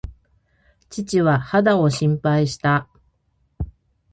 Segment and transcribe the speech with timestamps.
[0.89, 2.87] 父は肌を心配した。